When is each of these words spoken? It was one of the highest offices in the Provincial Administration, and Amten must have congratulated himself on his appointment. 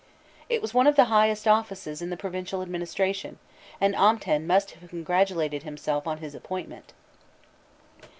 It 0.49 0.63
was 0.63 0.73
one 0.73 0.87
of 0.87 0.95
the 0.95 1.05
highest 1.13 1.47
offices 1.47 2.01
in 2.01 2.09
the 2.09 2.17
Provincial 2.17 2.63
Administration, 2.63 3.37
and 3.79 3.93
Amten 3.93 4.47
must 4.47 4.71
have 4.71 4.89
congratulated 4.89 5.61
himself 5.61 6.07
on 6.07 6.17
his 6.17 6.33
appointment. 6.33 6.93